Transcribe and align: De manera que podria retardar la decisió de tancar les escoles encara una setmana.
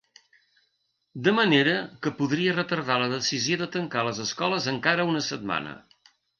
De 1.27 1.33
manera 1.39 1.75
que 2.07 2.13
podria 2.23 2.57
retardar 2.57 2.97
la 3.03 3.11
decisió 3.13 3.61
de 3.63 3.71
tancar 3.79 4.09
les 4.11 4.25
escoles 4.27 4.69
encara 4.77 5.09
una 5.15 5.25
setmana. 5.31 5.81